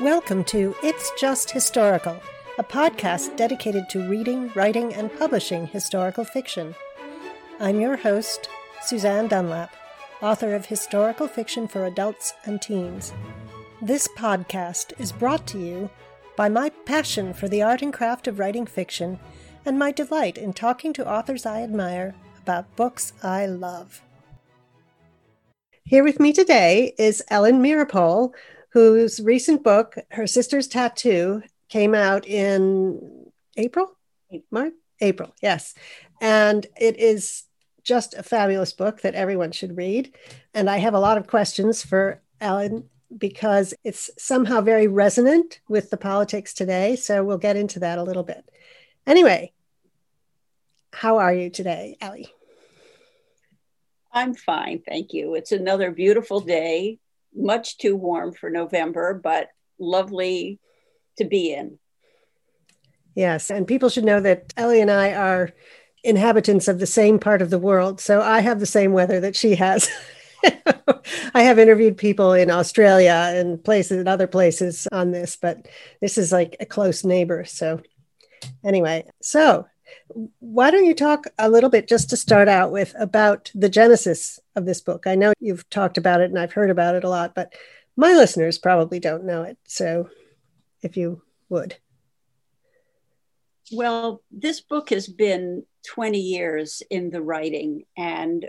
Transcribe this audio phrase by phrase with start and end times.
[0.00, 2.22] Welcome to It's Just Historical,
[2.56, 6.76] a podcast dedicated to reading, writing, and publishing historical fiction.
[7.58, 8.48] I'm your host,
[8.80, 9.74] Susanne Dunlap,
[10.22, 13.12] author of historical fiction for adults and teens.
[13.82, 15.90] This podcast is brought to you
[16.36, 19.18] by my passion for the art and craft of writing fiction
[19.66, 24.00] and my delight in talking to authors I admire about books I love.
[25.82, 28.32] Here with me today is Ellen Meeropol,
[28.78, 33.90] whose recent book, Her Sister's Tattoo, came out in April?
[34.52, 34.72] March?
[35.00, 35.74] April, yes.
[36.20, 37.42] And it is
[37.82, 40.14] just a fabulous book that everyone should read.
[40.54, 45.90] And I have a lot of questions for Ellen because it's somehow very resonant with
[45.90, 46.94] the politics today.
[46.94, 48.48] So we'll get into that a little bit.
[49.08, 49.52] Anyway,
[50.92, 52.28] how are you today, Ellie?
[54.12, 55.34] I'm fine, thank you.
[55.34, 57.00] It's another beautiful day
[57.34, 60.58] much too warm for November, but lovely
[61.18, 61.78] to be in.
[63.14, 65.50] Yes, and people should know that Ellie and I are
[66.04, 68.00] inhabitants of the same part of the world.
[68.00, 69.90] So I have the same weather that she has.
[71.34, 75.66] I have interviewed people in Australia and places and other places on this, but
[76.00, 77.44] this is like a close neighbor.
[77.44, 77.80] So,
[78.64, 79.66] anyway, so
[80.38, 84.38] why don't you talk a little bit just to start out with about the genesis
[84.56, 85.06] of this book?
[85.06, 87.54] I know you've talked about it and I've heard about it a lot, but
[87.96, 89.58] my listeners probably don't know it.
[89.66, 90.08] So
[90.82, 91.76] if you would.
[93.72, 98.48] Well, this book has been 20 years in the writing, and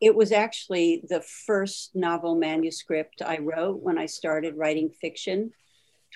[0.00, 5.52] it was actually the first novel manuscript I wrote when I started writing fiction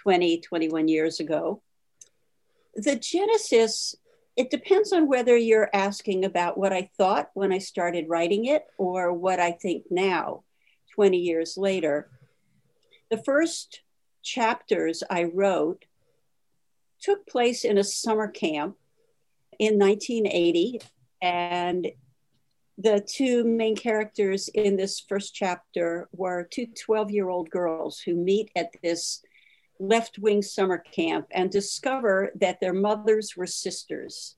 [0.02, 1.62] 20, 21 years ago.
[2.74, 3.94] The genesis
[4.36, 8.66] it depends on whether you're asking about what I thought when I started writing it
[8.76, 10.44] or what I think now,
[10.94, 12.10] 20 years later.
[13.10, 13.80] The first
[14.22, 15.86] chapters I wrote
[17.00, 18.76] took place in a summer camp
[19.58, 20.80] in 1980.
[21.22, 21.88] And
[22.76, 28.14] the two main characters in this first chapter were two 12 year old girls who
[28.14, 29.22] meet at this
[29.78, 34.36] left wing summer camp and discover that their mothers were sisters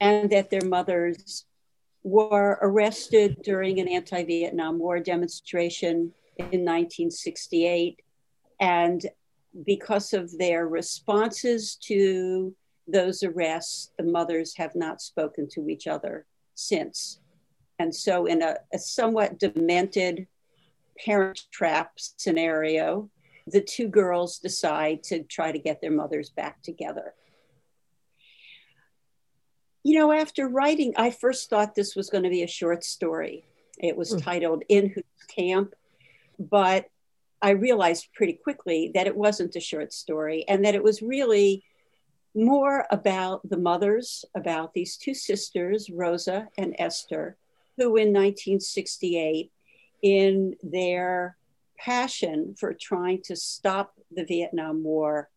[0.00, 1.44] and that their mothers
[2.02, 8.00] were arrested during an anti Vietnam War demonstration in 1968.
[8.60, 9.04] And
[9.64, 12.54] because of their responses to
[12.88, 17.20] those arrests, the mothers have not spoken to each other since.
[17.78, 20.26] And so, in a, a somewhat demented
[21.04, 23.10] parent trap scenario,
[23.46, 27.14] the two girls decide to try to get their mothers back together.
[29.84, 33.44] You know, after writing, I first thought this was going to be a short story.
[33.78, 34.22] It was mm.
[34.22, 35.04] titled In Whose
[35.34, 35.74] Camp,
[36.38, 36.86] but
[37.40, 41.64] I realized pretty quickly that it wasn't a short story and that it was really
[42.34, 47.36] more about the mothers, about these two sisters, Rosa and Esther,
[47.76, 49.50] who in 1968,
[50.02, 51.36] in their
[51.78, 55.28] passion for trying to stop the Vietnam War,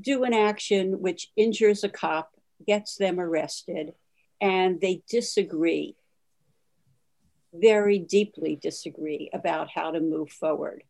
[0.00, 2.30] do an action which injures a cop,
[2.66, 3.94] gets them arrested,
[4.40, 5.96] and they disagree,
[7.52, 10.82] very deeply disagree about how to move forward.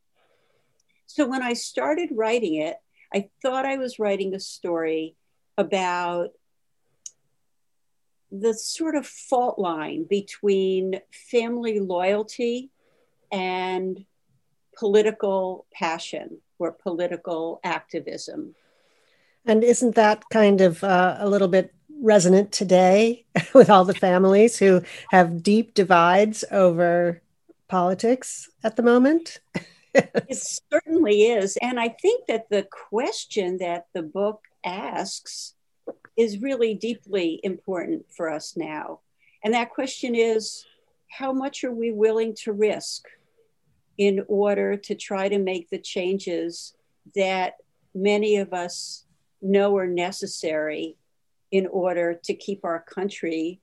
[1.06, 2.76] So when I started writing it,
[3.12, 5.16] I thought I was writing a story
[5.58, 6.30] about
[8.30, 12.70] the sort of fault line between family loyalty
[13.30, 14.06] and
[14.82, 18.56] political passion or political activism.
[19.46, 24.58] And isn't that kind of uh, a little bit resonant today with all the families
[24.58, 27.22] who have deep divides over
[27.68, 29.38] politics at the moment?
[29.94, 31.56] it certainly is.
[31.62, 35.54] And I think that the question that the book asks
[36.16, 38.98] is really deeply important for us now.
[39.44, 40.64] And that question is
[41.08, 43.06] how much are we willing to risk
[43.98, 46.74] in order to try to make the changes
[47.14, 47.54] that
[47.94, 49.04] many of us
[49.40, 50.96] know are necessary
[51.50, 53.60] in order to keep our country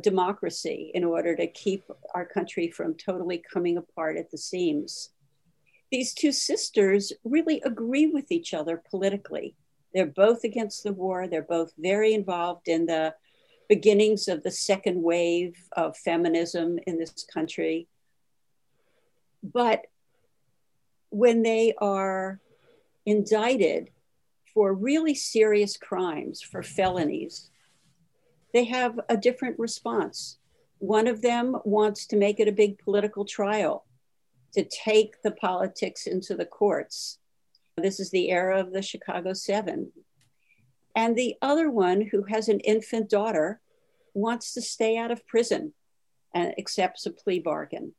[0.00, 1.84] democracy, in order to keep
[2.14, 5.10] our country from totally coming apart at the seams.
[5.90, 9.54] These two sisters really agree with each other politically.
[9.92, 13.14] They're both against the war, they're both very involved in the
[13.68, 17.88] beginnings of the second wave of feminism in this country.
[19.44, 19.86] But
[21.10, 22.40] when they are
[23.04, 23.90] indicted
[24.54, 27.50] for really serious crimes, for felonies,
[28.54, 30.38] they have a different response.
[30.78, 33.84] One of them wants to make it a big political trial,
[34.54, 37.18] to take the politics into the courts.
[37.76, 39.92] This is the era of the Chicago Seven.
[40.96, 43.60] And the other one, who has an infant daughter,
[44.14, 45.74] wants to stay out of prison
[46.32, 47.94] and accepts a plea bargain.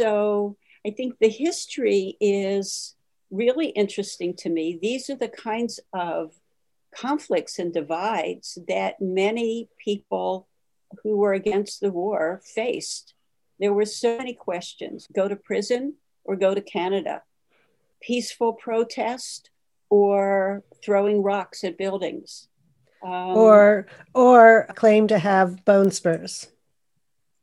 [0.00, 0.56] So
[0.86, 2.94] I think the history is
[3.30, 4.78] really interesting to me.
[4.80, 6.32] These are the kinds of
[6.94, 10.48] conflicts and divides that many people
[11.02, 13.14] who were against the war faced.
[13.58, 15.94] There were so many questions go to prison
[16.24, 17.22] or go to Canada,
[18.00, 19.50] peaceful protest
[19.88, 22.48] or throwing rocks at buildings.
[23.02, 26.48] Um, or or claim to have bone spurs.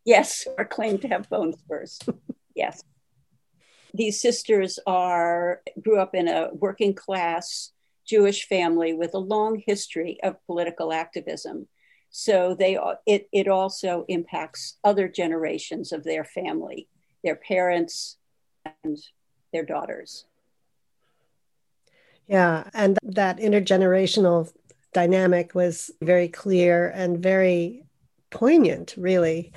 [0.04, 2.00] Yes, or claim to have bone spurs.
[2.56, 2.84] yes.
[3.94, 7.72] These sisters are grew up in a working class
[8.06, 11.68] Jewish family with a long history of political activism.
[12.10, 16.88] So they it it also impacts other generations of their family,
[17.24, 18.18] their parents
[18.84, 18.98] and
[19.52, 20.26] their daughters.
[22.28, 24.52] Yeah, and that intergenerational
[24.94, 27.86] dynamic was very clear and very
[28.30, 29.52] poignant, really.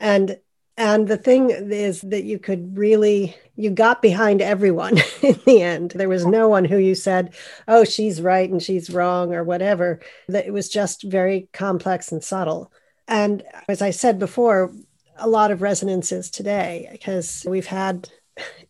[0.00, 0.38] And
[0.78, 5.90] and the thing is that you could really you got behind everyone in the end.
[5.90, 7.34] There was no one who you said,
[7.66, 10.00] "Oh, she's right and she's wrong" or whatever.
[10.28, 12.72] That it was just very complex and subtle.
[13.08, 14.72] And as I said before,
[15.16, 18.08] a lot of resonances today because we've had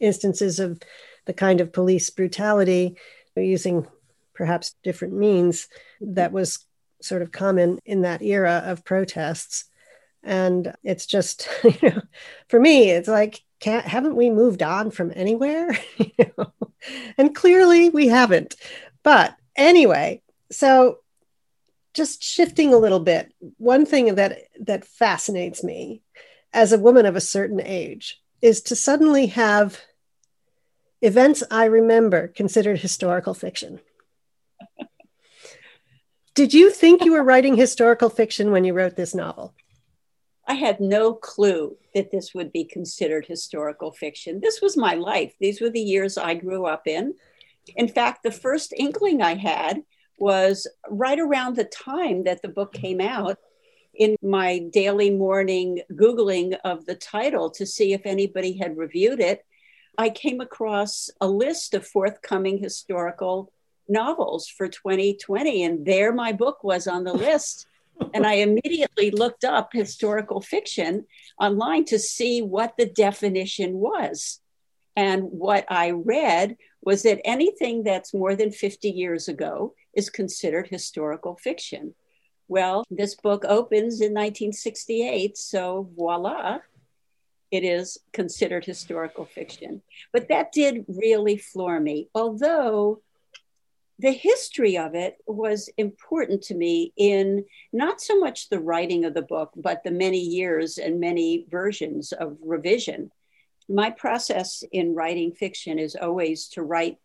[0.00, 0.80] instances of
[1.26, 2.96] the kind of police brutality
[3.36, 3.86] using
[4.34, 5.68] perhaps different means
[6.00, 6.64] that was
[7.02, 9.67] sort of common in that era of protests
[10.22, 12.02] and it's just you know
[12.48, 15.76] for me it's like can't haven't we moved on from anywhere?
[15.98, 16.52] You know?
[17.16, 18.54] And clearly we haven't.
[19.02, 20.98] But anyway so
[21.94, 26.02] just shifting a little bit one thing that that fascinates me
[26.52, 29.80] as a woman of a certain age is to suddenly have
[31.02, 33.80] events i remember considered historical fiction.
[36.34, 39.54] Did you think you were writing historical fiction when you wrote this novel
[40.48, 44.40] I had no clue that this would be considered historical fiction.
[44.40, 45.34] This was my life.
[45.38, 47.14] These were the years I grew up in.
[47.76, 49.82] In fact, the first inkling I had
[50.18, 53.36] was right around the time that the book came out
[53.94, 59.44] in my daily morning Googling of the title to see if anybody had reviewed it.
[59.98, 63.52] I came across a list of forthcoming historical
[63.86, 67.66] novels for 2020, and there my book was on the list
[68.14, 71.06] and I immediately looked up historical fiction
[71.40, 74.40] online to see what the definition was.
[74.96, 80.68] And what I read was that anything that's more than 50 years ago is considered
[80.68, 81.94] historical fiction.
[82.48, 86.58] Well, this book opens in 1968, so voila,
[87.50, 89.82] it is considered historical fiction.
[90.12, 93.02] But that did really floor me, although
[93.98, 99.14] the history of it was important to me in not so much the writing of
[99.14, 103.10] the book, but the many years and many versions of revision.
[103.68, 106.98] My process in writing fiction is always to write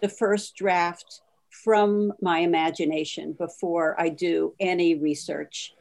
[0.00, 1.20] the first draft
[1.50, 5.72] from my imagination before I do any research.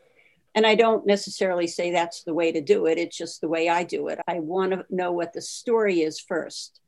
[0.54, 3.70] And I don't necessarily say that's the way to do it, it's just the way
[3.70, 4.20] I do it.
[4.28, 6.79] I want to know what the story is first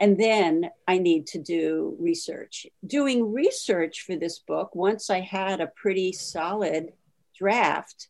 [0.00, 2.66] and then I need to do research.
[2.84, 6.94] Doing research for this book, once I had a pretty solid
[7.38, 8.08] draft,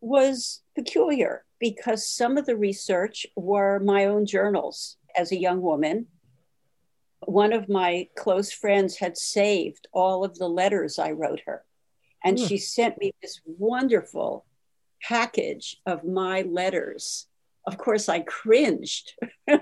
[0.00, 6.06] was peculiar because some of the research were my own journals as a young woman.
[7.26, 11.64] One of my close friends had saved all of the letters I wrote her.
[12.24, 12.48] And mm.
[12.48, 14.46] she sent me this wonderful
[15.02, 17.26] package of my letters
[17.66, 19.12] of course, I cringed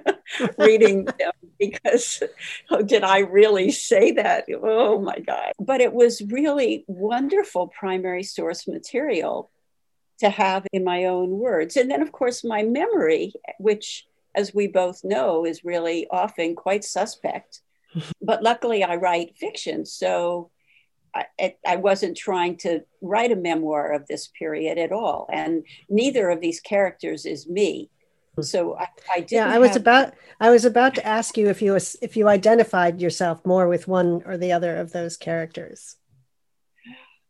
[0.59, 2.23] reading them because
[2.71, 4.47] oh, did I really say that?
[4.63, 5.53] Oh my God.
[5.59, 9.51] But it was really wonderful primary source material
[10.21, 11.77] to have in my own words.
[11.77, 16.85] And then, of course, my memory, which, as we both know, is really often quite
[16.85, 17.61] suspect.
[18.23, 19.87] but luckily, I write fiction.
[19.87, 20.51] So
[21.39, 25.29] I, I, wasn't trying to write a memoir of this period at all.
[25.33, 27.91] And neither of these characters is me.
[28.41, 29.27] So I, I.
[29.29, 29.79] Yeah, I was have...
[29.79, 33.67] about I was about to ask you if you was, if you identified yourself more
[33.69, 35.97] with one or the other of those characters.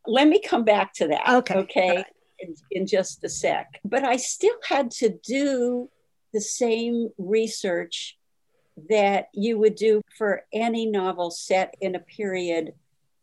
[0.06, 1.28] Let me come back to that.
[1.28, 1.54] Okay.
[1.54, 1.96] Okay.
[1.96, 2.06] Right.
[2.40, 3.80] In, in just a sec.
[3.84, 5.90] But I still had to do
[6.32, 8.18] the same research
[8.88, 12.72] that you would do for any novel set in a period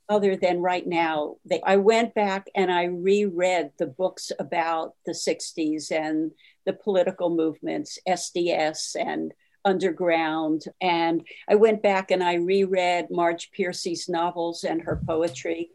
[0.10, 1.36] other than right now.
[1.46, 6.32] They, I went back and I reread the books about the 60s and
[6.66, 9.34] the political movements, SDS and
[9.64, 10.66] underground.
[10.80, 15.72] And I went back and I reread Marge Piercy's novels and her poetry.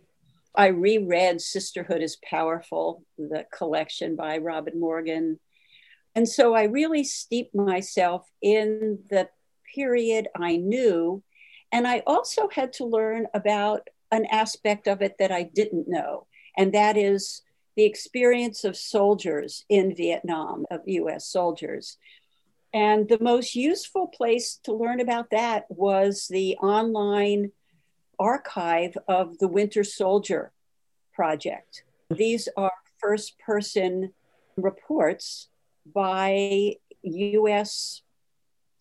[0.54, 5.38] I reread Sisterhood is Powerful, the collection by Robin Morgan.
[6.14, 9.28] And so I really steeped myself in the
[9.74, 11.22] period I knew.
[11.72, 16.26] And I also had to learn about an aspect of it that I didn't know,
[16.56, 17.42] and that is
[17.76, 21.96] the experience of soldiers in Vietnam, of US soldiers.
[22.72, 27.52] And the most useful place to learn about that was the online
[28.18, 30.52] archive of the Winter Soldier
[31.12, 31.84] Project.
[32.10, 34.12] These are first person
[34.56, 35.48] reports
[35.92, 38.02] by US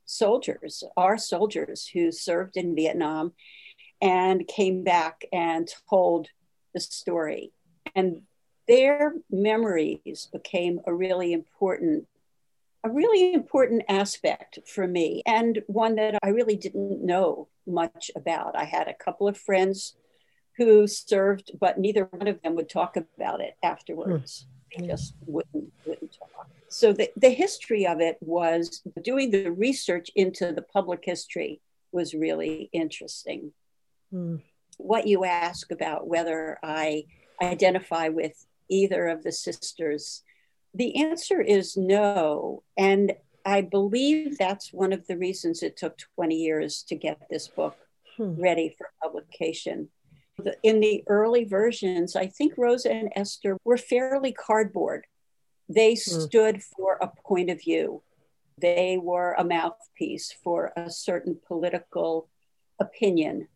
[0.06, 3.34] soldiers, our soldiers who served in Vietnam
[4.02, 6.28] and came back and told
[6.74, 7.52] the story.
[7.96, 8.22] And
[8.68, 12.08] their memories became a really important
[12.84, 18.56] a really important aspect for me and one that I really didn't know much about.
[18.56, 19.96] I had a couple of friends
[20.56, 24.46] who served, but neither one of them would talk about it afterwards.
[24.46, 24.82] Mm.
[24.82, 26.48] They just wouldn't, wouldn't talk.
[26.70, 31.60] So the, the history of it was doing the research into the public history
[31.92, 33.52] was really interesting.
[34.14, 34.42] Mm.
[34.78, 37.06] What you ask about whether I
[37.42, 40.24] identify with either of the sisters,
[40.74, 42.64] the answer is no.
[42.78, 43.14] And
[43.46, 47.76] I believe that's one of the reasons it took 20 years to get this book
[48.18, 48.40] hmm.
[48.42, 49.90] ready for publication.
[50.64, 55.06] In the early versions, I think Rosa and Esther were fairly cardboard.
[55.68, 56.22] They hmm.
[56.22, 58.02] stood for a point of view,
[58.58, 62.30] they were a mouthpiece for a certain political
[62.80, 63.48] opinion.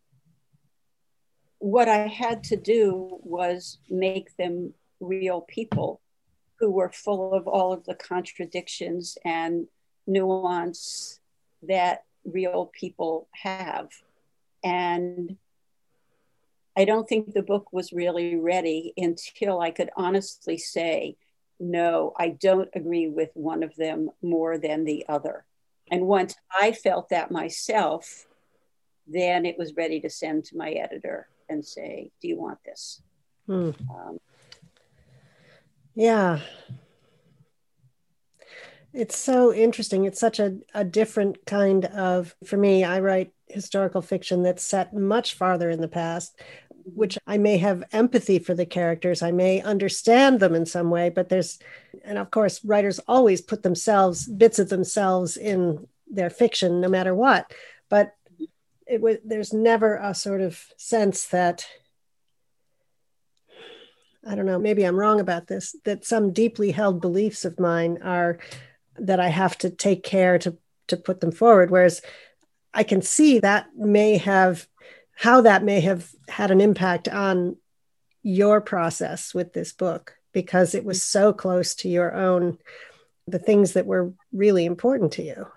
[1.64, 6.02] What I had to do was make them real people
[6.60, 9.68] who were full of all of the contradictions and
[10.06, 11.22] nuance
[11.62, 13.92] that real people have.
[14.62, 15.38] And
[16.76, 21.16] I don't think the book was really ready until I could honestly say,
[21.62, 25.46] no, I don't agree with one of them more than the other.
[25.90, 28.26] And once I felt that myself,
[29.08, 33.02] then it was ready to send to my editor and say, Do you want this?
[33.48, 33.72] Hmm.
[33.90, 34.20] Um,
[35.96, 36.40] yeah.
[38.94, 40.06] It's so interesting.
[40.06, 44.94] It's such a, a different kind of, for me, I write historical fiction that's set
[44.94, 46.40] much farther in the past,
[46.86, 49.22] which I may have empathy for the characters.
[49.22, 51.58] I may understand them in some way, but there's,
[52.04, 57.16] and of course, writers always put themselves, bits of themselves in their fiction, no matter
[57.16, 57.52] what.
[57.90, 58.14] But
[58.88, 61.66] it was, there's never a sort of sense that
[64.26, 68.00] I don't know, maybe I'm wrong about this, that some deeply held beliefs of mine
[68.02, 68.40] are
[68.98, 71.72] that I have to take care to to put them forward.
[71.72, 72.02] Whereas
[72.74, 74.68] I can see that may have
[75.16, 77.58] how that may have had an impact on
[78.24, 82.58] your process with this book because it was so close to your own
[83.28, 85.48] the things that were really important to you.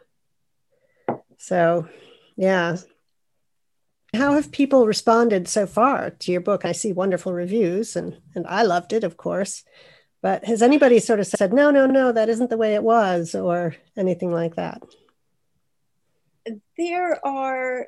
[1.39, 1.89] So,
[2.37, 2.77] yeah,
[4.15, 6.65] how have people responded so far to your book?
[6.65, 9.65] I see wonderful reviews and, and I loved it, of course.
[10.23, 13.35] But has anybody sort of said, no, no, no, that isn't the way it was,
[13.35, 14.83] or anything like that?
[16.79, 17.87] There are,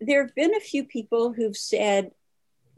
[0.00, 2.10] there have been a few people who've said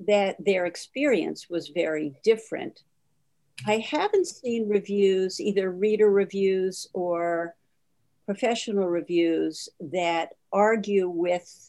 [0.06, 2.82] that their experience was very different.
[3.66, 7.56] I haven't seen reviews, either reader reviews or
[8.26, 11.67] professional reviews, that argue with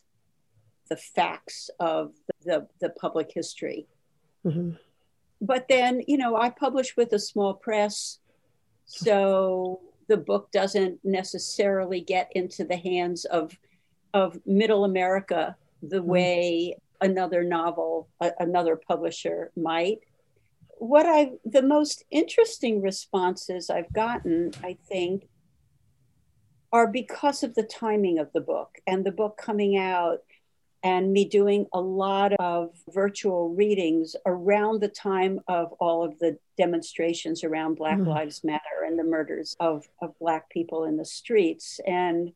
[0.89, 3.87] the facts of the, the public history.
[4.45, 4.71] Mm-hmm.
[5.41, 8.19] But then, you know, I publish with a small press,
[8.85, 13.57] so the book doesn't necessarily get into the hands of
[14.13, 16.09] of middle America the mm-hmm.
[16.09, 19.99] way another novel, a, another publisher might.
[20.77, 25.27] What I the most interesting responses I've gotten, I think,
[26.71, 30.19] are because of the timing of the book and the book coming out
[30.83, 36.37] and me doing a lot of virtual readings around the time of all of the
[36.57, 38.07] demonstrations around Black mm.
[38.07, 41.81] Lives Matter and the murders of, of Black people in the streets.
[41.85, 42.31] And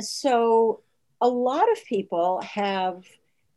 [0.00, 0.80] so
[1.20, 3.04] a lot of people have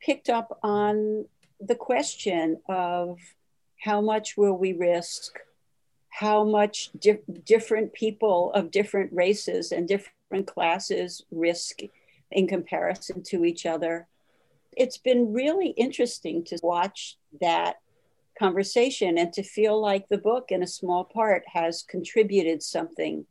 [0.01, 1.25] picked up on
[1.61, 3.19] the question of
[3.79, 5.39] how much will we risk?
[6.09, 11.79] How much di- different people of different races and different classes risk
[12.31, 14.07] in comparison to each other.
[14.75, 17.77] It's been really interesting to watch that
[18.39, 23.25] conversation and to feel like the book, in a small part, has contributed something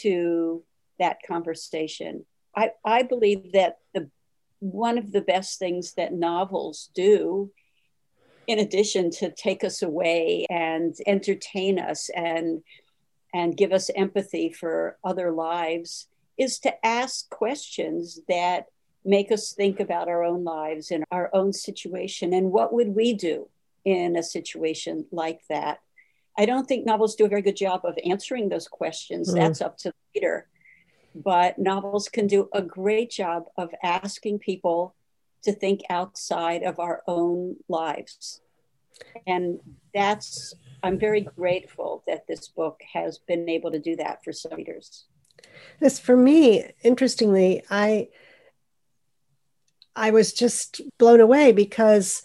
[0.00, 0.62] to
[0.98, 2.24] that conversation.
[2.56, 4.10] I, I believe that the
[4.60, 7.50] one of the best things that novels do,
[8.46, 12.62] in addition to take us away and entertain us and
[13.34, 16.06] and give us empathy for other lives,
[16.38, 18.66] is to ask questions that
[19.04, 23.12] make us think about our own lives and our own situation and what would we
[23.12, 23.48] do
[23.84, 25.80] in a situation like that.
[26.38, 29.30] I don't think novels do a very good job of answering those questions.
[29.30, 29.34] Mm.
[29.36, 30.48] That's up to the reader
[31.14, 34.94] but novels can do a great job of asking people
[35.42, 38.40] to think outside of our own lives.
[39.26, 39.60] And
[39.94, 44.54] that's, I'm very grateful that this book has been able to do that for some
[44.54, 45.04] readers.
[45.80, 48.08] As for me, interestingly, I
[49.96, 52.22] I was just blown away because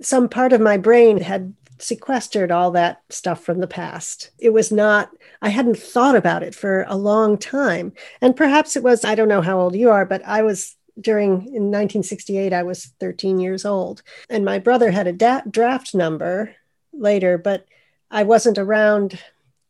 [0.00, 4.30] some part of my brain had sequestered all that stuff from the past.
[4.38, 5.10] It was not,
[5.42, 7.92] I hadn't thought about it for a long time.
[8.20, 11.30] And perhaps it was, I don't know how old you are, but I was during
[11.46, 14.02] in 1968, I was 13 years old.
[14.30, 16.54] And my brother had a da- draft number
[16.92, 17.66] later, but
[18.10, 19.18] I wasn't around,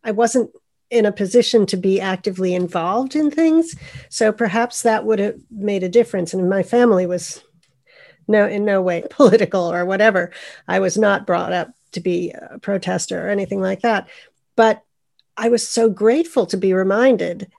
[0.02, 0.50] I wasn't
[0.94, 3.74] in a position to be actively involved in things.
[4.08, 6.32] So perhaps that would have made a difference.
[6.32, 7.42] And my family was
[8.28, 10.30] no in no way political or whatever.
[10.68, 14.08] I was not brought up to be a protester or anything like that.
[14.54, 14.84] But
[15.36, 17.50] I was so grateful to be reminded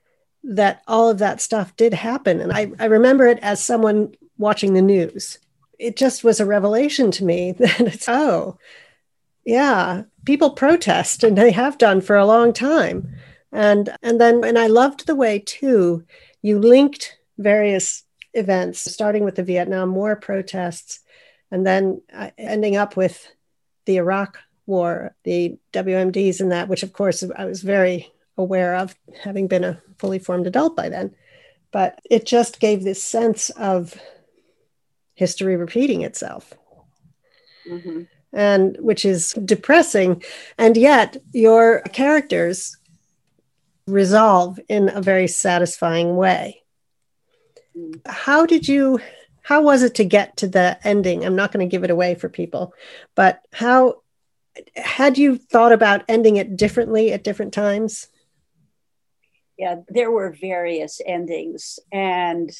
[0.42, 2.40] that all of that stuff did happen.
[2.40, 5.38] And I, I remember it as someone watching the news.
[5.78, 8.56] It just was a revelation to me that it's, oh,
[9.44, 13.08] yeah, people protest and they have done for a long time.
[13.52, 16.04] And and then and I loved the way too
[16.42, 18.04] you linked various
[18.34, 21.00] events, starting with the Vietnam War protests,
[21.50, 23.26] and then uh, ending up with
[23.86, 28.94] the Iraq War, the WMDs, and that, which of course I was very aware of,
[29.22, 31.14] having been a fully formed adult by then.
[31.72, 33.94] But it just gave this sense of
[35.14, 36.52] history repeating itself.
[37.68, 38.02] Mm-hmm.
[38.36, 40.22] And which is depressing.
[40.58, 42.76] And yet, your characters
[43.86, 46.62] resolve in a very satisfying way.
[48.06, 49.00] How did you
[49.46, 51.24] how was it to get to the ending?
[51.24, 52.74] I'm not going to give it away for people,
[53.14, 54.02] but how
[54.74, 58.08] had you thought about ending it differently at different times?
[59.56, 61.78] Yeah, there were various endings.
[61.92, 62.50] And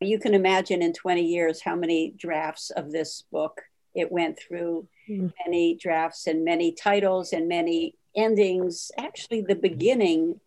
[0.00, 3.62] you can imagine in 20 years how many drafts of this book
[3.98, 5.32] it went through, mm.
[5.46, 8.90] many drafts and many titles and many endings.
[8.98, 10.40] Actually, the beginning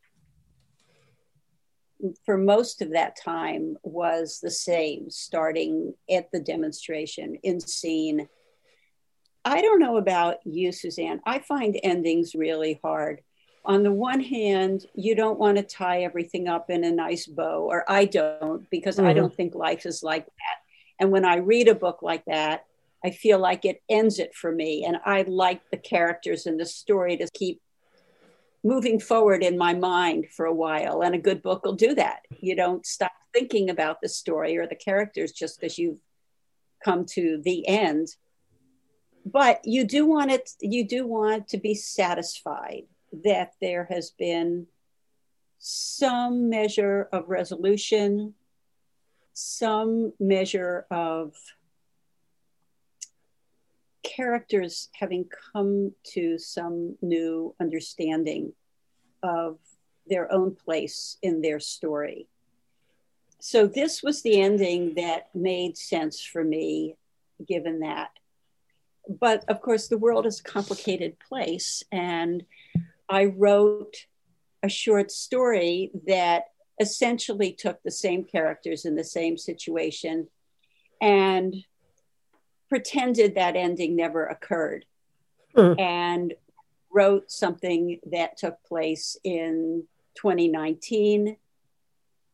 [2.26, 8.28] for most of that time was the same, starting at the demonstration in scene.
[9.46, 11.22] I don't know about you, Susanne.
[11.26, 13.22] I find endings really hard.
[13.64, 17.68] On the one hand, you don't want to tie everything up in a nice bow,
[17.70, 19.08] or I don't, because mm-hmm.
[19.08, 20.58] I don't think life is like that.
[21.00, 22.66] And when I read a book like that,
[23.04, 24.86] I feel like it ends it for me.
[24.86, 27.62] And I like the characters and the story to keep
[28.64, 31.02] moving forward in my mind for a while.
[31.02, 32.22] And a good book will do that.
[32.40, 36.00] You don't stop thinking about the story or the characters just because you've
[36.84, 38.08] come to the end.
[39.26, 42.84] But you do want it, you do want to be satisfied
[43.24, 44.68] that there has been
[45.60, 48.34] some measure of resolution,
[49.34, 51.34] some measure of
[54.04, 58.54] characters having come to some new understanding
[59.24, 59.58] of
[60.08, 62.28] their own place in their story.
[63.40, 66.96] So, this was the ending that made sense for me,
[67.48, 68.12] given that.
[69.10, 71.84] But of course, the world is a complicated place.
[71.92, 72.44] And
[73.10, 74.06] I wrote
[74.64, 76.46] a short story that
[76.80, 80.28] essentially took the same characters in the same situation
[81.02, 81.56] and
[82.72, 84.86] pretended that ending never occurred
[85.54, 85.78] mm.
[85.78, 86.34] and
[86.90, 89.84] wrote something that took place in
[90.16, 91.36] 2019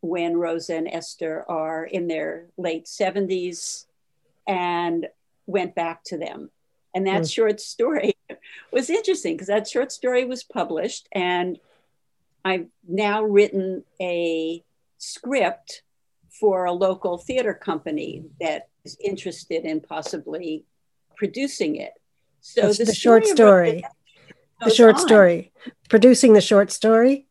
[0.02, 3.86] when Rosa and Esther are in their late 70s
[4.47, 5.08] and
[5.47, 6.52] went back to them.
[6.93, 7.34] And that mm.
[7.34, 8.15] short story
[8.71, 11.58] was interesting because that short story was published, and
[12.45, 14.63] I've now written a
[15.00, 15.82] script
[16.39, 20.65] for a local theater company that is interested in possibly
[21.15, 21.93] producing it.
[22.41, 23.84] So the, the, short story,
[24.62, 25.02] the short on.
[25.02, 25.52] story,
[25.89, 27.28] producing the short story.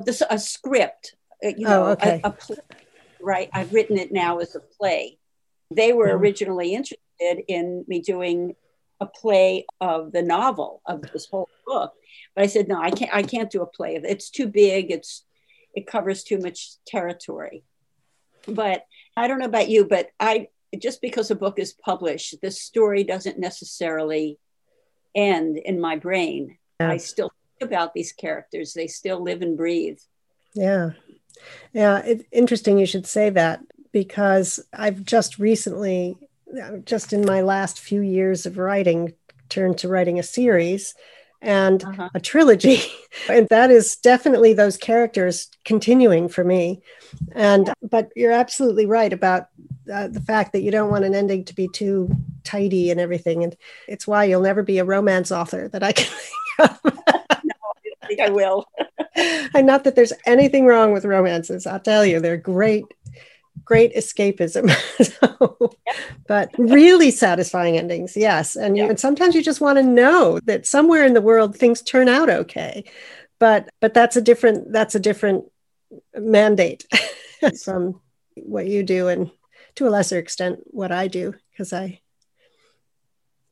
[0.00, 1.14] This a script,
[1.44, 2.20] uh, you know, oh, okay.
[2.24, 2.56] a, a play,
[3.20, 3.50] right?
[3.52, 5.18] I've written it now as a play.
[5.70, 8.56] They were originally interested in me doing
[9.00, 11.92] a play of the novel of this whole book.
[12.34, 13.14] But I said, no, I can't.
[13.14, 14.10] I can't do a play of it.
[14.10, 14.90] It's too big.
[14.90, 15.24] It's
[15.74, 17.64] it covers too much territory.
[18.46, 22.50] But I don't know about you, but I just because a book is published, the
[22.50, 24.38] story doesn't necessarily
[25.14, 26.56] end in my brain.
[26.80, 26.90] Yeah.
[26.90, 28.72] I still think about these characters.
[28.72, 29.98] They still live and breathe.
[30.54, 30.90] Yeah.
[31.72, 31.98] Yeah.
[31.98, 33.60] It's interesting you should say that
[33.92, 36.16] because I've just recently,
[36.60, 39.12] uh, just in my last few years of writing,
[39.48, 40.94] turned to writing a series
[41.42, 42.08] and uh-huh.
[42.14, 42.80] a trilogy.
[43.28, 46.80] and that is definitely those characters continuing for me.
[47.32, 49.48] And, but you're absolutely right about
[49.92, 52.08] uh, the fact that you don't want an ending to be too
[52.44, 53.42] tidy and everything.
[53.44, 53.56] And
[53.88, 56.06] it's why you'll never be a romance author that I can
[56.58, 56.80] think of.
[57.44, 57.54] no,
[58.02, 58.66] I think I will.
[59.54, 61.66] and not that there's anything wrong with romances.
[61.66, 62.84] I'll tell you, they're great
[63.64, 64.70] great escapism.
[65.02, 65.70] so,
[66.26, 68.56] But really satisfying endings, yes.
[68.56, 71.82] And, you, and sometimes you just want to know that somewhere in the world things
[71.82, 72.84] turn out okay.
[73.38, 75.46] But but that's a different that's a different
[76.14, 76.86] mandate
[77.64, 78.00] from
[78.36, 79.30] what you do and
[79.74, 82.00] to a lesser extent what I do because I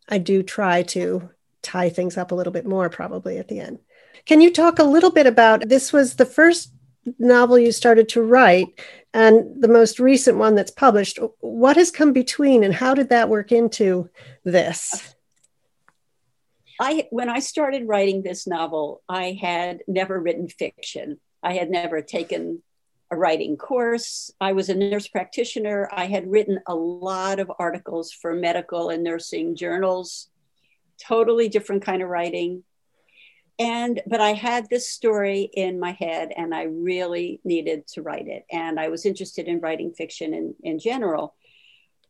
[0.09, 1.31] I do try to
[1.62, 3.79] tie things up a little bit more probably at the end.
[4.27, 6.73] Can you talk a little bit about this was the first
[7.18, 8.81] novel you started to write
[9.12, 11.18] and the most recent one that's published.
[11.40, 14.09] What has come between and how did that work into
[14.44, 15.14] this?
[16.81, 21.20] I when I started writing this novel, I had never written fiction.
[21.42, 22.62] I had never taken
[23.11, 24.31] a writing course.
[24.40, 25.88] I was a nurse practitioner.
[25.92, 30.31] I had written a lot of articles for medical and nursing journals,
[31.03, 32.62] totally different kind of writing
[33.61, 38.27] and but i had this story in my head and i really needed to write
[38.27, 38.44] it.
[38.51, 41.35] And i was interested in writing fiction in, in general.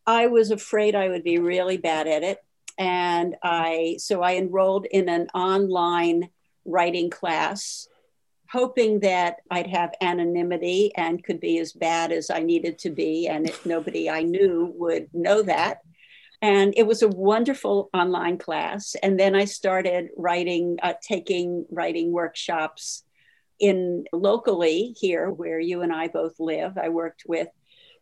[0.07, 2.39] I was afraid i would be really bad at it.
[2.77, 6.29] And i so i enrolled in an online
[6.65, 7.87] writing class
[8.49, 13.27] hoping that i'd have anonymity and could be as bad as i needed to be
[13.27, 15.79] and if nobody i knew would know that
[16.41, 18.95] and it was a wonderful online class.
[19.01, 23.03] And then i started writing uh, taking writing workshops
[23.59, 26.77] in locally here where you and i both live.
[26.77, 27.47] I worked with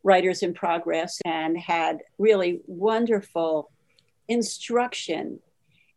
[0.04, 3.72] writers in progress and had really wonderful
[4.28, 5.40] instruction.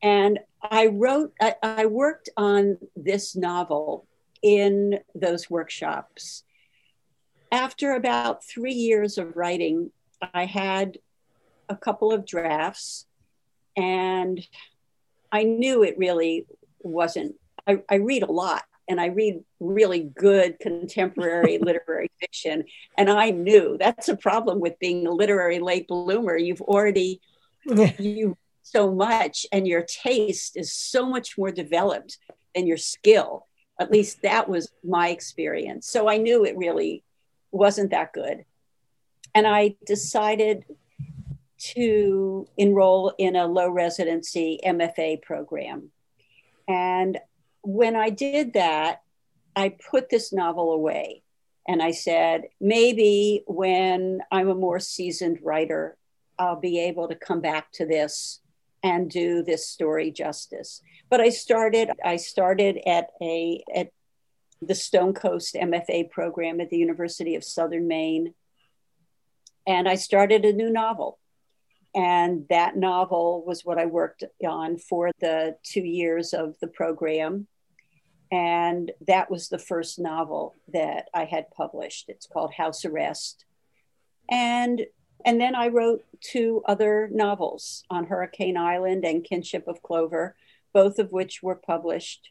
[0.03, 4.07] And i wrote I, I worked on this novel
[4.43, 6.43] in those workshops.
[7.53, 9.93] After about three years of writing
[10.35, 10.99] i had
[11.73, 13.07] a couple of drafts
[13.77, 14.47] and
[15.31, 16.47] I knew it really
[16.81, 17.37] wasn't.
[17.67, 22.65] I, I read a lot and I read really good contemporary literary fiction.
[22.99, 26.37] And I knew that's a problem with being a literary late bloomer.
[26.37, 27.21] You've already,
[27.99, 32.19] you so much and your taste is so much more developed
[32.55, 33.47] than your skill.
[33.81, 35.89] At least that was my experience.
[35.89, 37.03] So I knew it really
[37.51, 38.45] wasn't that good.
[39.35, 40.65] And I decided
[41.63, 45.91] to enroll in a low residency MFA program.
[46.67, 47.19] And
[47.63, 49.03] when I did that,
[49.55, 51.23] I put this novel away
[51.69, 55.97] and I said, maybe when I'm a more seasoned writer,
[56.39, 58.41] I'll be able to come back to this
[58.83, 60.83] and do this story justice.
[61.09, 63.91] But I started, I started at a at
[64.61, 68.35] the Stonecoast MFA program at the University of Southern Maine.
[69.67, 71.19] And I started a new novel
[71.95, 77.47] and that novel was what I worked on for the two years of the program.
[78.31, 82.09] And that was the first novel that I had published.
[82.09, 83.45] It's called House Arrest.
[84.31, 84.87] And
[85.25, 90.35] and then I wrote two other novels on Hurricane Island and Kinship of Clover,
[90.73, 92.31] both of which were published.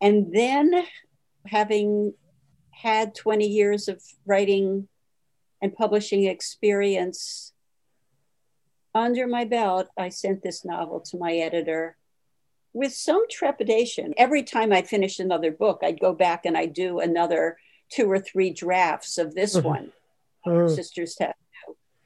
[0.00, 0.84] And then,
[1.46, 2.14] having
[2.70, 4.88] had 20 years of writing
[5.62, 7.52] and publishing experience,
[8.96, 11.96] under my belt, I sent this novel to my editor
[12.72, 14.14] with some trepidation.
[14.16, 17.56] Every time I finished another book, I'd go back and I'd do another
[17.90, 19.68] two or three drafts of this mm-hmm.
[19.68, 19.92] one,
[20.46, 20.74] mm-hmm.
[20.74, 21.32] Sister's Tattoo,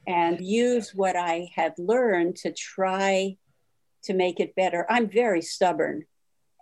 [0.07, 3.37] and use what I had learned to try
[4.03, 4.85] to make it better.
[4.89, 6.05] I'm very stubborn,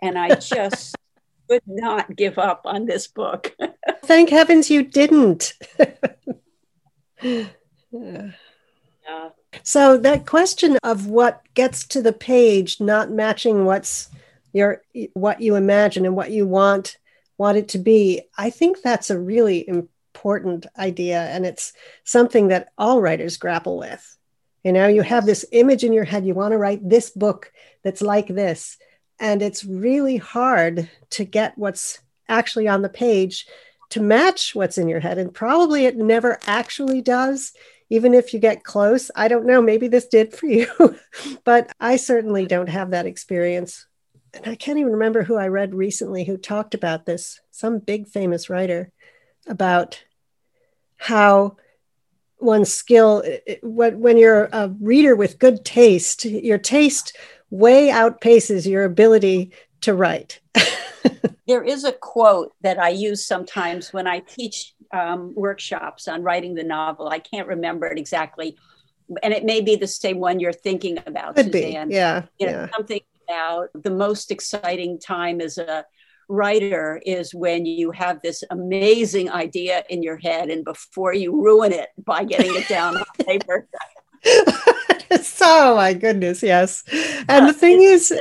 [0.01, 0.95] and I just
[1.49, 3.55] would not give up on this book.
[4.05, 5.53] Thank heavens you didn't.
[7.21, 8.31] yeah.
[9.63, 14.09] So that question of what gets to the page not matching what's
[14.53, 14.81] your
[15.13, 16.97] what you imagine and what you want
[17.37, 22.69] want it to be, I think that's a really important idea and it's something that
[22.77, 24.17] all writers grapple with.
[24.63, 27.51] You know, you have this image in your head, you want to write this book
[27.81, 28.77] that's like this.
[29.19, 33.47] And it's really hard to get what's actually on the page
[33.89, 35.17] to match what's in your head.
[35.17, 37.53] And probably it never actually does,
[37.89, 39.11] even if you get close.
[39.15, 40.67] I don't know, maybe this did for you,
[41.43, 43.85] but I certainly don't have that experience.
[44.33, 48.07] And I can't even remember who I read recently who talked about this, some big
[48.07, 48.91] famous writer,
[49.47, 50.03] about
[50.97, 51.57] how
[52.39, 53.23] one's skill
[53.63, 57.17] when you're a reader with good taste your taste
[57.49, 60.39] way outpaces your ability to write
[61.47, 66.55] there is a quote that i use sometimes when i teach um, workshops on writing
[66.55, 68.57] the novel i can't remember it exactly
[69.23, 71.89] and it may be the same one you're thinking about Could Susanne.
[71.89, 71.95] be.
[71.95, 72.67] yeah you know, yeah.
[72.75, 75.85] something about the most exciting time as a
[76.29, 81.73] writer is when you have this amazing idea in your head and before you ruin
[81.73, 83.67] it by getting it down on paper.
[85.23, 86.83] so my goodness, yes.
[87.27, 88.13] And the thing is,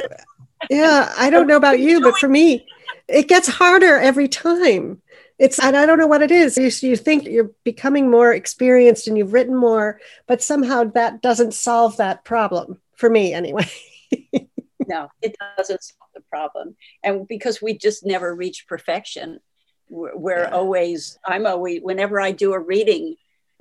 [0.70, 2.66] yeah, I don't know about you, but for me,
[3.08, 5.02] it gets harder every time.
[5.38, 6.56] It's and I don't know what it is.
[6.56, 11.54] You, you think you're becoming more experienced and you've written more, but somehow that doesn't
[11.54, 13.68] solve that problem for me anyway.
[14.88, 16.74] no, it doesn't solve the problem.
[17.04, 19.38] And because we just never reach perfection,
[19.88, 20.50] we're, we're yeah.
[20.50, 23.14] always, I'm always, whenever I do a reading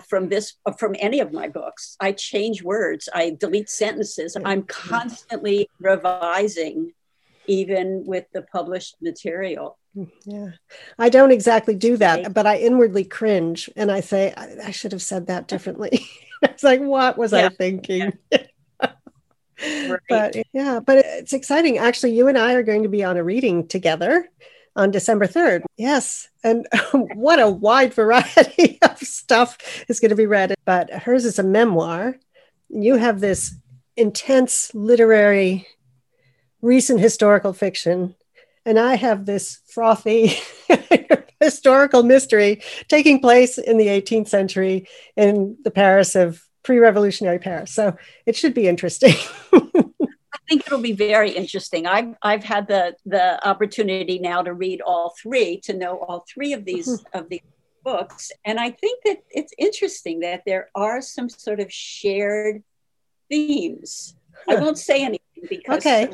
[0.05, 4.35] from this, from any of my books, I change words, I delete sentences.
[4.35, 4.47] Mm-hmm.
[4.47, 6.93] I'm constantly revising,
[7.47, 9.77] even with the published material.
[9.95, 10.49] Mm, yeah,
[10.99, 14.91] I don't exactly do that, but I inwardly cringe and I say, I, I should
[14.91, 16.05] have said that differently.
[16.43, 17.45] it's like, what was yeah.
[17.45, 18.13] I thinking?
[18.31, 18.43] Yeah.
[19.59, 19.99] Right.
[20.07, 21.79] But yeah, but it's exciting.
[21.79, 24.29] Actually, you and I are going to be on a reading together
[24.77, 25.63] on December 3rd.
[25.75, 26.29] Yes.
[26.43, 26.65] And
[27.15, 29.57] what a wide variety of stuff
[29.89, 30.53] is going to be read.
[30.65, 32.15] But hers is a memoir.
[32.69, 33.55] You have this
[33.97, 35.67] intense literary,
[36.61, 38.15] recent historical fiction.
[38.65, 40.37] And I have this frothy
[41.39, 47.73] historical mystery taking place in the 18th century in the Paris of pre-revolutionary Paris.
[47.73, 49.15] So it should be interesting.
[50.47, 51.87] I think it'll be very interesting.
[51.87, 56.53] I've I've had the the opportunity now to read all three, to know all three
[56.53, 57.17] of these mm-hmm.
[57.17, 57.41] of these
[57.83, 62.63] books, and I think that it's interesting that there are some sort of shared
[63.29, 64.15] themes.
[64.45, 64.55] Huh.
[64.55, 66.09] I won't say anything because okay.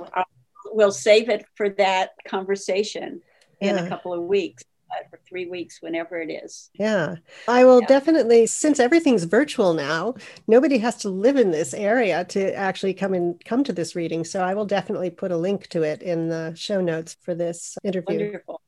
[0.66, 3.22] we'll save it for that conversation
[3.62, 4.64] in a couple of weeks
[5.10, 6.70] for three weeks, whenever it is.
[6.74, 7.16] Yeah.
[7.48, 7.88] I will yeah.
[7.88, 10.16] definitely, since everything's virtual now,
[10.48, 14.24] nobody has to live in this area to actually come and come to this reading.
[14.24, 17.78] So I will definitely put a link to it in the show notes for this
[17.84, 18.20] interview.
[18.20, 18.62] Wonderful.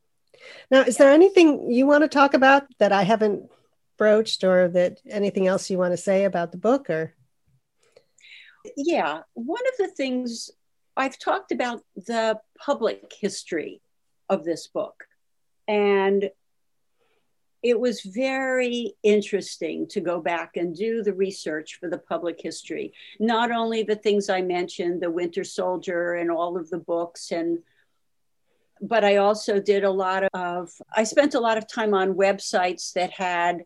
[0.70, 3.50] Now, is there anything you want to talk about that I haven't
[3.98, 7.14] broached or that anything else you want to say about the book or?
[8.76, 9.22] Yeah.
[9.34, 10.52] One of the things
[10.98, 13.82] I've talked about the public history
[14.30, 15.05] of this book
[15.68, 16.30] and
[17.66, 22.94] it was very interesting to go back and do the research for the public history.
[23.20, 27.60] Not only the things I mentioned, the Winter Soldier and all of the books and
[28.82, 32.94] but I also did a lot of I spent a lot of time on websites
[32.94, 33.66] that had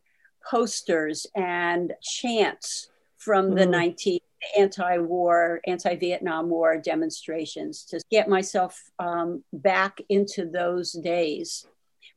[0.49, 3.71] posters and chants from the mm.
[3.71, 4.19] 19
[4.57, 11.67] anti-war anti-vietnam war demonstrations to get myself um, back into those days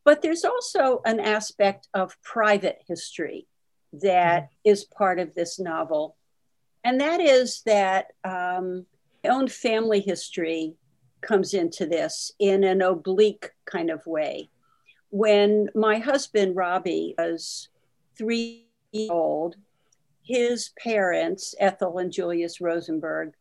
[0.05, 3.47] but there's also an aspect of private history
[3.93, 4.71] that mm-hmm.
[4.71, 6.17] is part of this novel.
[6.85, 8.87] And that is that um,
[9.23, 10.75] my own family history
[11.21, 14.51] comes into this in an oblique kind of way.
[15.11, 17.69] When my husband, Robbie, was
[18.17, 19.57] three years old,
[20.23, 23.35] his parents, Ethel and Julius Rosenberg,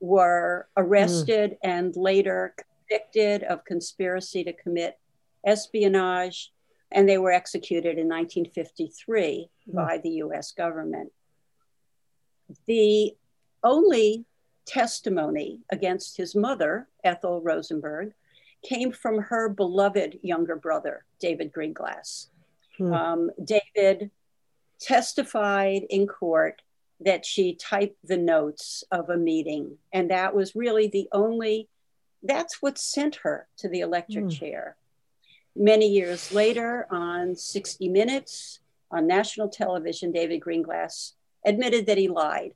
[0.00, 1.56] were arrested mm.
[1.62, 2.54] and later
[2.88, 4.98] convicted of conspiracy to commit
[5.48, 6.52] espionage,
[6.90, 9.74] and they were executed in 1953 mm.
[9.74, 11.12] by the US government.
[12.66, 13.14] The
[13.62, 14.24] only
[14.66, 18.12] testimony against his mother, Ethel Rosenberg,
[18.64, 22.28] came from her beloved younger brother, David Greenglass.
[22.78, 22.94] Mm.
[22.94, 24.10] Um, David
[24.80, 26.62] testified in court
[27.00, 31.68] that she typed the notes of a meeting, and that was really the only,
[32.22, 34.38] that's what sent her to the electric mm.
[34.38, 34.76] chair.
[35.60, 38.60] Many years later, on 60 Minutes
[38.92, 42.54] on national television, David Greenglass admitted that he lied,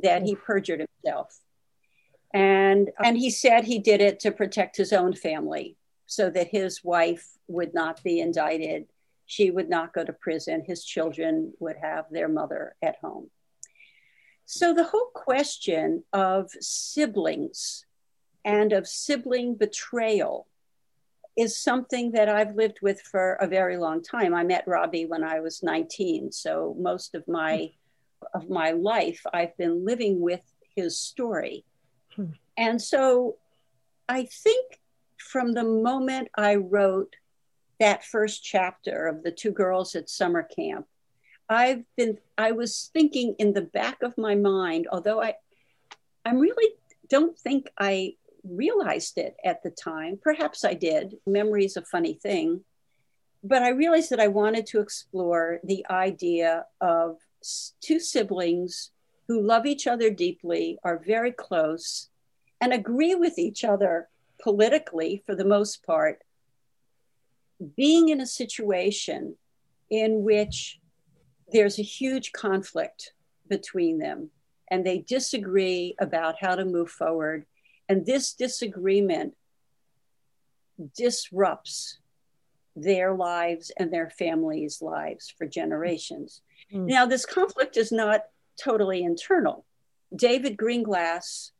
[0.00, 1.40] that he perjured himself.
[2.32, 6.84] And, and he said he did it to protect his own family so that his
[6.84, 8.86] wife would not be indicted.
[9.26, 10.62] She would not go to prison.
[10.64, 13.30] His children would have their mother at home.
[14.44, 17.84] So, the whole question of siblings
[18.44, 20.46] and of sibling betrayal
[21.38, 24.34] is something that I've lived with for a very long time.
[24.34, 27.70] I met Robbie when I was 19, so most of my
[28.34, 30.40] of my life I've been living with
[30.74, 31.64] his story.
[32.16, 32.32] Hmm.
[32.56, 33.36] And so
[34.08, 34.80] I think
[35.16, 37.14] from the moment I wrote
[37.78, 40.86] that first chapter of the two girls at summer camp,
[41.48, 45.34] I've been I was thinking in the back of my mind, although I
[46.24, 46.74] I'm really
[47.08, 48.14] don't think I
[48.50, 50.18] realized it at the time.
[50.22, 51.16] Perhaps I did.
[51.26, 52.64] Memory is a funny thing.
[53.44, 57.18] But I realized that I wanted to explore the idea of
[57.80, 58.90] two siblings
[59.28, 62.08] who love each other deeply, are very close,
[62.60, 64.08] and agree with each other
[64.42, 66.22] politically for the most part,
[67.76, 69.36] being in a situation
[69.90, 70.80] in which
[71.52, 73.12] there's a huge conflict
[73.48, 74.30] between them
[74.70, 77.46] and they disagree about how to move forward
[77.88, 79.34] and this disagreement
[80.96, 81.98] disrupts
[82.76, 86.42] their lives and their families' lives for generations.
[86.72, 86.86] Mm.
[86.86, 88.22] Now, this conflict is not
[88.62, 89.64] totally internal.
[90.14, 91.50] David Greenglass,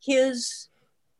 [0.00, 0.68] his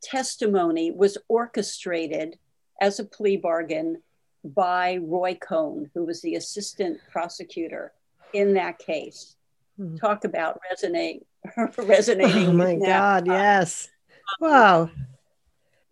[0.02, 2.38] testimony was orchestrated
[2.80, 4.02] as a plea bargain
[4.44, 7.92] by Roy Cohn, who was the assistant prosecutor
[8.32, 9.36] in that case.
[9.80, 9.98] Mm.
[9.98, 11.22] Talk about resonate
[11.78, 12.48] resonating.
[12.48, 13.26] Oh my God!
[13.26, 13.88] Yes.
[14.40, 14.90] Um, wow.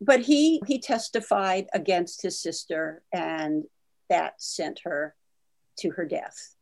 [0.01, 3.65] But he he testified against his sister, and
[4.09, 5.15] that sent her
[5.79, 6.55] to her death.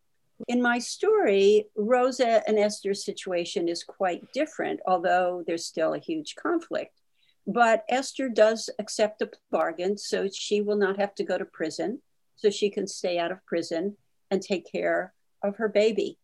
[0.48, 6.34] In my story, Rosa and Esther's situation is quite different, although there's still a huge
[6.34, 7.00] conflict.
[7.46, 12.00] But Esther does accept a bargain, so she will not have to go to prison,
[12.36, 13.96] so she can stay out of prison
[14.30, 16.18] and take care of her baby.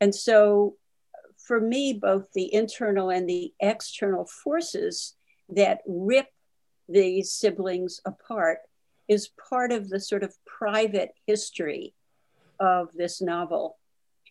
[0.00, 0.76] And so
[1.46, 5.14] for me, both the internal and the external forces
[5.48, 6.26] that rip
[6.88, 8.58] these siblings apart
[9.08, 11.94] is part of the sort of private history
[12.60, 13.78] of this novel.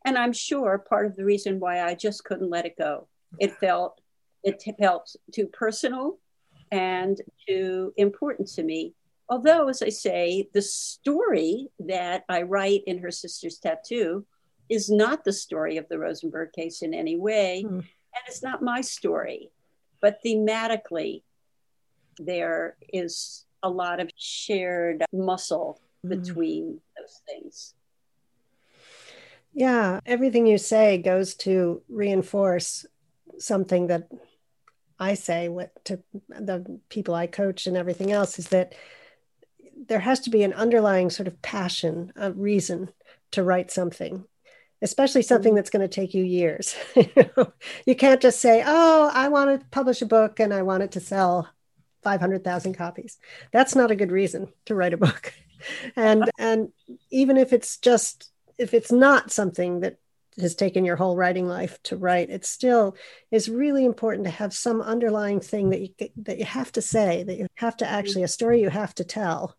[0.06, 3.08] And I'm sure part of the reason why I just couldn't let it go.
[3.40, 4.02] It felt
[4.44, 6.18] it felt too personal
[6.72, 8.96] and too important to me.
[9.30, 14.26] Although, as I say, the story that I write in her sister's tattoo
[14.72, 17.64] is not the story of the Rosenberg case in any way.
[17.68, 17.80] Mm.
[17.80, 19.52] And it's not my story.
[20.02, 21.24] But thematically,
[22.18, 26.10] there is a lot of shared muscle mm.
[26.10, 27.74] between those things.
[29.54, 32.86] Yeah, everything you say goes to reinforce
[33.38, 34.08] something that
[34.98, 38.74] I say what to the people I coach and everything else is that
[39.88, 42.90] there has to be an underlying sort of passion, a reason
[43.32, 44.24] to write something
[44.82, 45.58] especially something mm-hmm.
[45.58, 46.76] that's going to take you years.
[47.86, 50.92] you can't just say, "Oh, I want to publish a book and I want it
[50.94, 51.50] to sell
[52.04, 53.18] 500,000 copies."
[53.52, 55.34] That's not a good reason to write a book.
[55.96, 56.32] and uh-huh.
[56.38, 56.70] and
[57.12, 59.98] even if it's just if it's not something that
[60.40, 62.96] has taken your whole writing life to write, it still
[63.32, 67.24] is really important to have some underlying thing that you that you have to say,
[67.24, 67.94] that you have to mm-hmm.
[67.94, 69.56] actually a story you have to tell.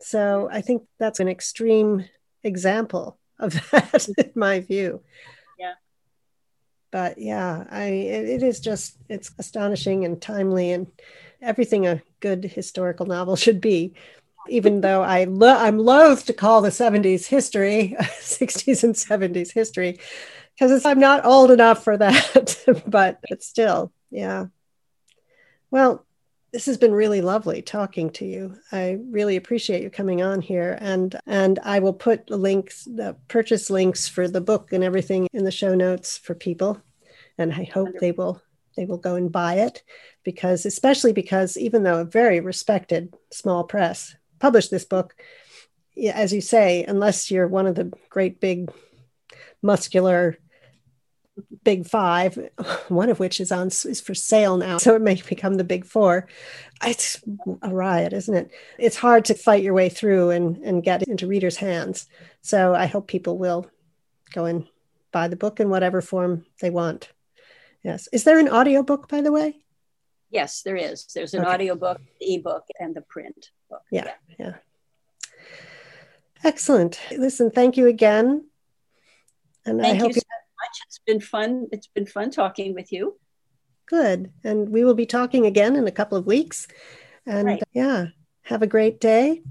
[0.00, 0.56] So mm-hmm.
[0.56, 2.04] I think that's an extreme
[2.44, 5.00] example of that in my view
[5.58, 5.74] yeah
[6.90, 10.86] but yeah i it, it is just it's astonishing and timely and
[11.42, 13.94] everything a good historical novel should be
[14.48, 19.98] even though I lo- I'm loath to call the 70s history, 60s and 70s history,
[20.54, 22.64] because I'm not old enough for that.
[22.86, 24.46] but but still, yeah.
[25.70, 26.06] Well,
[26.52, 28.56] this has been really lovely talking to you.
[28.72, 33.16] I really appreciate you coming on here, and and I will put the links, the
[33.28, 36.80] purchase links for the book and everything in the show notes for people,
[37.36, 38.42] and I hope they will
[38.76, 39.82] they will go and buy it
[40.24, 45.16] because especially because even though a very respected small press published this book,
[46.12, 48.70] as you say, unless you're one of the great big
[49.62, 50.38] muscular
[51.64, 52.38] big five,
[52.88, 55.84] one of which is on is for sale now, so it may become the big
[55.84, 56.28] four.
[56.84, 57.20] It's
[57.62, 58.50] a riot, isn't it?
[58.78, 62.06] It's hard to fight your way through and and get into readers' hands.
[62.42, 63.70] So I hope people will
[64.32, 64.66] go and
[65.12, 67.10] buy the book in whatever form they want.
[67.82, 68.08] Yes.
[68.12, 69.56] Is there an audiobook, by the way?
[70.30, 71.06] Yes, there is.
[71.14, 71.50] There's an okay.
[71.50, 73.82] audiobook, ebook, and the print book.
[73.90, 74.34] Yeah, yeah.
[74.38, 74.54] yeah.
[76.44, 77.00] Excellent.
[77.10, 78.44] Listen, thank you again.
[79.64, 80.22] And thank I hope you
[80.78, 80.86] much.
[80.86, 81.66] It's been fun.
[81.72, 83.18] It's been fun talking with you.
[83.86, 84.30] Good.
[84.44, 86.68] And we will be talking again in a couple of weeks.
[87.26, 87.62] And right.
[87.72, 88.06] yeah,
[88.42, 89.42] have a great day.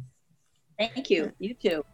[0.77, 1.31] Thank you.
[1.39, 1.85] You too.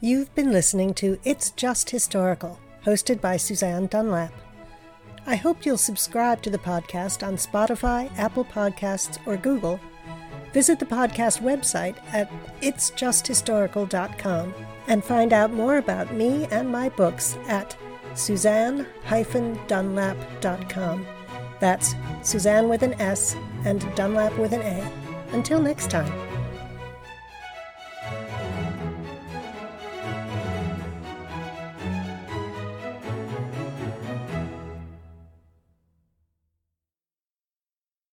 [0.00, 4.32] You've been listening to It's Just Historical, hosted by Susanne Dunlap.
[5.26, 9.80] I hope you'll subscribe to the podcast on Spotify, Apple Podcasts, or Google.
[10.52, 14.54] Visit the podcast website at itsjusthistorical.com
[14.86, 17.76] and find out more about me and my books at
[18.14, 21.06] susanne-dunlap.com.
[21.60, 24.92] That's Susanne with an S and Dunlap with an A.
[25.32, 26.33] Until next time.